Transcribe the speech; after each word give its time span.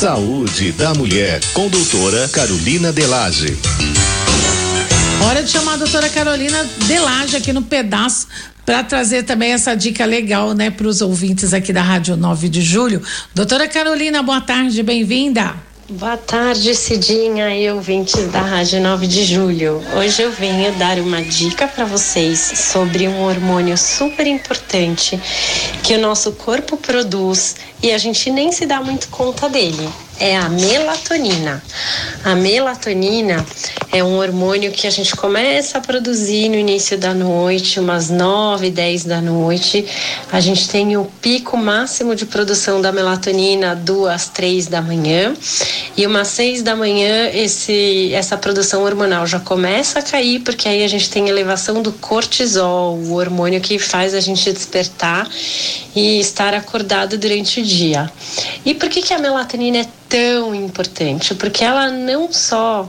Saúde 0.00 0.72
da 0.72 0.94
Mulher, 0.94 1.40
com 1.52 1.68
doutora 1.68 2.26
Carolina 2.30 2.90
Delage. 2.90 3.54
Hora 5.26 5.42
de 5.42 5.50
chamar 5.50 5.74
a 5.74 5.76
doutora 5.76 6.08
Carolina 6.08 6.64
Delage 6.88 7.36
aqui 7.36 7.52
no 7.52 7.60
pedaço 7.60 8.26
para 8.64 8.82
trazer 8.82 9.24
também 9.24 9.52
essa 9.52 9.74
dica 9.74 10.06
legal, 10.06 10.54
né, 10.54 10.70
para 10.70 10.86
os 10.86 11.02
ouvintes 11.02 11.52
aqui 11.52 11.70
da 11.70 11.82
Rádio 11.82 12.16
9 12.16 12.48
de 12.48 12.62
Julho. 12.62 13.02
Doutora 13.34 13.68
Carolina, 13.68 14.22
boa 14.22 14.40
tarde, 14.40 14.82
bem-vinda. 14.82 15.54
Boa 15.98 16.16
tarde, 16.16 16.72
Cidinha 16.72 17.52
e 17.56 17.68
ouvintes 17.68 18.28
da 18.28 18.40
Rádio 18.40 18.80
9 18.80 19.08
de 19.08 19.24
Julho. 19.24 19.82
Hoje 19.96 20.22
eu 20.22 20.30
venho 20.30 20.70
dar 20.74 21.00
uma 21.00 21.20
dica 21.20 21.66
para 21.66 21.84
vocês 21.84 22.38
sobre 22.38 23.08
um 23.08 23.24
hormônio 23.24 23.76
super 23.76 24.24
importante 24.24 25.20
que 25.82 25.94
o 25.94 26.00
nosso 26.00 26.30
corpo 26.30 26.76
produz 26.76 27.56
e 27.82 27.90
a 27.90 27.98
gente 27.98 28.30
nem 28.30 28.52
se 28.52 28.66
dá 28.66 28.80
muito 28.80 29.08
conta 29.08 29.48
dele. 29.48 29.88
É 30.20 30.36
a 30.36 30.48
melatonina. 30.48 31.60
A 32.22 32.36
melatonina 32.36 33.44
é 33.92 34.04
um 34.04 34.18
hormônio 34.18 34.70
que 34.70 34.86
a 34.86 34.90
gente 34.90 35.16
começa 35.16 35.78
a 35.78 35.80
produzir 35.80 36.48
no 36.48 36.54
início 36.54 36.96
da 36.96 37.12
noite, 37.12 37.80
umas 37.80 38.08
9, 38.08 38.70
10 38.70 39.04
da 39.04 39.20
noite. 39.20 39.84
A 40.30 40.38
gente 40.38 40.68
tem 40.68 40.96
o 40.96 41.06
pico 41.20 41.56
máximo 41.56 42.14
de 42.14 42.24
produção 42.24 42.80
da 42.80 42.92
melatonina 42.92 43.74
duas, 43.74 44.28
três 44.28 44.68
da 44.68 44.80
manhã. 44.80 45.34
E 45.96 46.06
umas 46.06 46.28
6 46.28 46.62
da 46.62 46.76
manhã 46.76 47.30
esse, 47.34 48.12
essa 48.14 48.36
produção 48.36 48.84
hormonal 48.84 49.26
já 49.26 49.40
começa 49.40 49.98
a 49.98 50.02
cair, 50.02 50.40
porque 50.40 50.68
aí 50.68 50.84
a 50.84 50.88
gente 50.88 51.10
tem 51.10 51.28
elevação 51.28 51.82
do 51.82 51.92
cortisol, 51.92 52.96
o 52.96 53.14
hormônio 53.14 53.60
que 53.60 53.76
faz 53.78 54.14
a 54.14 54.20
gente 54.20 54.52
despertar 54.52 55.28
e 55.96 56.20
estar 56.20 56.54
acordado 56.54 57.18
durante 57.18 57.60
o 57.60 57.64
dia. 57.64 58.10
E 58.64 58.72
por 58.72 58.88
que, 58.88 59.02
que 59.02 59.12
a 59.12 59.18
melatonina 59.18 59.78
é 59.78 59.86
tão 60.08 60.54
importante? 60.54 61.34
Porque 61.34 61.64
ela 61.64 61.90
não 61.90 62.32
só 62.32 62.88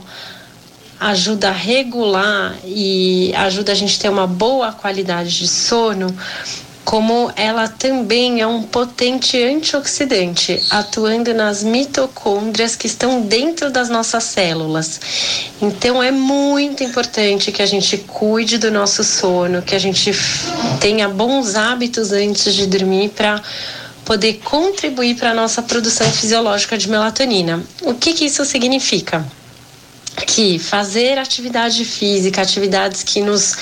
ajuda 1.10 1.48
a 1.48 1.52
regular 1.52 2.56
e 2.64 3.32
ajuda 3.34 3.72
a 3.72 3.74
gente 3.74 3.98
a 3.98 4.02
ter 4.02 4.08
uma 4.08 4.26
boa 4.26 4.72
qualidade 4.72 5.36
de 5.36 5.48
sono, 5.48 6.14
como 6.84 7.32
ela 7.36 7.68
também 7.68 8.40
é 8.40 8.46
um 8.46 8.62
potente 8.62 9.40
antioxidante, 9.42 10.60
atuando 10.70 11.32
nas 11.32 11.62
mitocôndrias 11.62 12.74
que 12.74 12.86
estão 12.86 13.22
dentro 13.22 13.70
das 13.70 13.88
nossas 13.88 14.24
células. 14.24 15.00
Então 15.60 16.02
é 16.02 16.10
muito 16.10 16.82
importante 16.82 17.52
que 17.52 17.62
a 17.62 17.66
gente 17.66 17.98
cuide 17.98 18.58
do 18.58 18.70
nosso 18.70 19.04
sono, 19.04 19.62
que 19.62 19.74
a 19.74 19.78
gente 19.78 20.12
tenha 20.80 21.08
bons 21.08 21.54
hábitos 21.54 22.12
antes 22.12 22.54
de 22.54 22.66
dormir 22.66 23.10
para 23.10 23.40
poder 24.04 24.40
contribuir 24.44 25.16
para 25.16 25.30
a 25.30 25.34
nossa 25.34 25.62
produção 25.62 26.10
fisiológica 26.10 26.76
de 26.76 26.88
melatonina. 26.88 27.62
O 27.82 27.94
que, 27.94 28.12
que 28.12 28.24
isso 28.24 28.44
significa? 28.44 29.24
Que 30.26 30.58
fazer 30.58 31.18
atividade 31.18 31.84
física, 31.84 32.42
atividades 32.42 33.02
que 33.02 33.20
nos 33.20 33.56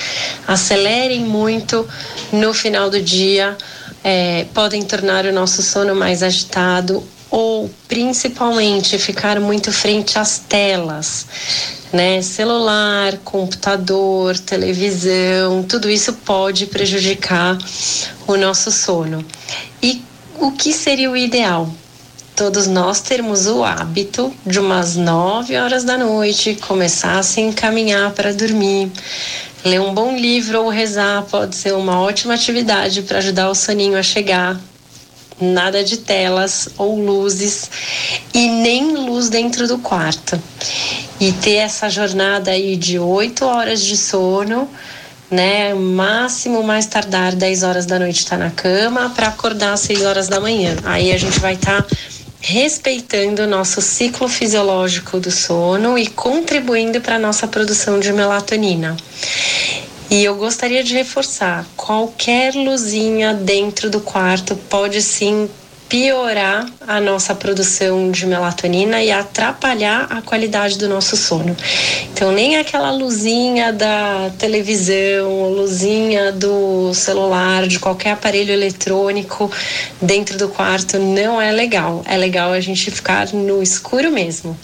acelerem 0.47 1.21
muito 1.21 1.89
no 2.33 2.53
final 2.53 2.91
do 2.91 3.01
dia, 3.01 3.57
é, 4.03 4.47
podem 4.55 4.83
tornar 4.83 5.25
o 5.27 5.33
nosso 5.33 5.63
sono 5.63 5.95
mais 5.95 6.23
agitado 6.23 7.03
ou 7.31 7.71
principalmente 7.87 8.99
ficar 8.99 9.39
muito 9.39 9.71
frente 9.71 10.19
às 10.19 10.39
telas, 10.39 11.27
né? 11.93 12.21
Celular, 12.23 13.19
computador, 13.19 14.37
televisão, 14.39 15.63
tudo 15.63 15.89
isso 15.89 16.13
pode 16.15 16.67
prejudicar 16.67 17.57
o 18.27 18.37
nosso 18.37 18.73
sono. 18.73 19.25
E 19.81 20.03
o 20.41 20.51
que 20.51 20.73
seria 20.73 21.11
o 21.11 21.17
ideal? 21.17 21.73
Todos 22.35 22.67
nós 22.67 23.01
termos 23.01 23.47
o 23.47 23.65
hábito 23.65 24.33
de 24.47 24.59
umas 24.59 24.97
9 24.97 25.57
horas 25.57 25.85
da 25.85 25.99
noite 25.99 26.59
começar 26.67 27.19
a 27.19 27.23
se 27.23 27.41
encaminhar 27.41 28.13
para 28.13 28.33
dormir. 28.33 28.91
Ler 29.65 29.81
um 29.81 29.93
bom 29.93 30.17
livro 30.17 30.63
ou 30.63 30.69
rezar 30.69 31.23
pode 31.31 31.55
ser 31.55 31.75
uma 31.75 32.01
ótima 32.01 32.35
atividade 32.35 33.03
para 33.03 33.19
ajudar 33.19 33.51
o 33.51 33.55
soninho 33.55 33.99
a 33.99 34.03
chegar. 34.03 34.59
Nada 35.41 35.85
de 35.85 35.99
telas 35.99 36.69
ou 36.77 36.99
luzes 36.99 37.71
e 38.33 38.49
nem 38.49 38.97
luz 38.97 39.29
dentro 39.29 39.67
do 39.67 39.79
quarto. 39.79 40.41
E 41.21 41.33
ter 41.33 41.57
essa 41.57 41.91
jornada 41.91 42.51
aí 42.51 42.77
de 42.77 42.99
8 42.99 43.45
horas 43.45 43.83
de 43.83 43.97
sono 43.97 44.69
né? 45.31 45.73
Máximo 45.75 46.63
mais 46.63 46.87
tardar 46.87 47.35
10 47.35 47.63
horas 47.63 47.87
da 47.87 47.99
noite 47.99 48.19
está 48.19 48.37
na 48.37 48.51
cama 48.51 49.11
para 49.11 49.29
acordar 49.29 49.75
às 49.75 49.81
6 49.81 50.03
horas 50.05 50.29
da 50.29 50.41
manhã. 50.41 50.77
Aí 50.85 51.13
a 51.13 51.19
gente 51.19 51.39
vai 51.39 51.55
estar 51.55 51.83
tá 51.83 51.97
respeitando 52.41 53.43
o 53.43 53.47
nosso 53.47 53.81
ciclo 53.83 54.29
fisiológico 54.29 55.21
do 55.21 55.31
sono 55.31 55.99
e 55.99 56.07
contribuindo 56.07 57.01
para 57.01 57.17
a 57.17 57.19
nossa 57.19 57.47
produção 57.47 58.01
de 58.01 58.13
melatonina. 58.13 58.97
E 60.11 60.25
eu 60.25 60.35
gostaria 60.35 60.83
de 60.83 60.95
reforçar: 60.95 61.67
qualquer 61.77 62.55
luzinha 62.55 63.35
dentro 63.35 63.89
do 63.91 64.01
quarto 64.01 64.57
pode 64.57 65.01
sim 65.03 65.49
piorar 65.91 66.67
a 66.87 67.01
nossa 67.01 67.35
produção 67.35 68.13
de 68.13 68.25
melatonina 68.25 69.03
e 69.03 69.11
atrapalhar 69.11 70.07
a 70.09 70.23
qualidade 70.23 70.79
do 70.79 70.89
nosso 70.89 71.17
sono. 71.17 71.55
Então, 72.13 72.31
nem 72.31 72.57
aquela 72.57 72.93
luzinha 72.93 73.73
da 73.73 74.31
televisão, 74.39 75.51
luzinha 75.51 76.31
do 76.31 76.95
celular, 76.95 77.67
de 77.67 77.81
qualquer 77.81 78.13
aparelho 78.13 78.53
eletrônico 78.53 79.51
dentro 80.01 80.39
do 80.39 80.49
quarto 80.49 80.97
não 80.97 81.43
é 81.43 81.51
legal. 81.51 82.05
É 82.07 82.17
legal 82.17 82.53
a 82.53 82.61
gente 82.61 82.89
ficar 82.93 83.27
no 83.33 83.61
escuro 83.61 84.13
mesmo. 84.13 84.57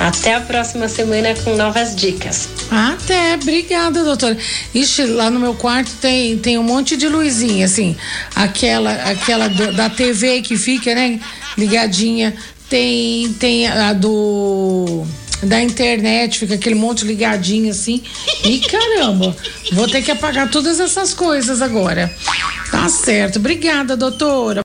Até 0.00 0.34
a 0.34 0.40
próxima 0.40 0.88
semana 0.88 1.34
com 1.44 1.54
novas 1.54 1.94
dicas. 1.94 2.48
Até, 2.70 3.34
obrigada, 3.34 4.02
doutora. 4.02 4.36
Ixi, 4.74 5.04
lá 5.04 5.28
no 5.28 5.38
meu 5.38 5.52
quarto 5.52 5.92
tem, 6.00 6.38
tem 6.38 6.58
um 6.58 6.62
monte 6.62 6.96
de 6.96 7.06
luzinha, 7.06 7.66
assim, 7.66 7.94
aquela, 8.34 8.92
aquela 8.92 9.46
do, 9.48 9.74
da 9.74 9.90
TV 9.90 10.40
que 10.40 10.56
fica, 10.56 10.94
né, 10.94 11.20
ligadinha. 11.58 12.34
Tem, 12.70 13.30
tem 13.34 13.66
a 13.68 13.92
do 13.92 15.04
da 15.42 15.60
internet, 15.60 16.38
fica 16.38 16.54
aquele 16.54 16.74
monte 16.74 17.04
ligadinho 17.04 17.70
assim. 17.70 18.02
E 18.44 18.60
caramba, 18.60 19.36
vou 19.72 19.88
ter 19.88 20.02
que 20.02 20.10
apagar 20.10 20.50
todas 20.50 20.80
essas 20.80 21.14
coisas 21.14 21.62
agora. 21.62 22.12
Tá 22.70 22.88
certo. 22.88 23.38
Obrigada, 23.38 23.96
doutora. 23.96 24.58